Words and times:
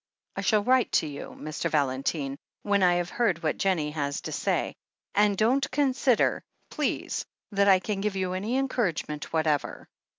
"I 0.35 0.41
shall 0.41 0.63
write 0.63 0.91
to 0.93 1.05
you, 1.05 1.35
Mr. 1.39 1.69
Valentine, 1.69 2.35
when 2.63 2.81
I 2.81 2.95
have 2.95 3.11
heard 3.11 3.43
what 3.43 3.59
Jennie 3.59 3.91
has 3.91 4.19
to 4.21 4.31
say. 4.31 4.73
And 5.13 5.37
don't 5.37 5.69
consider, 5.69 6.41
please, 6.71 7.23
that 7.51 7.67
I 7.67 7.77
can 7.77 8.01
give 8.01 8.15
you 8.15 8.33
any 8.33 8.57
encouragement 8.57 9.31
whatever. 9.31 9.87